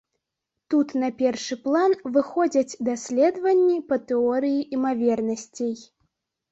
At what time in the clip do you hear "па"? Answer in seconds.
3.93-4.01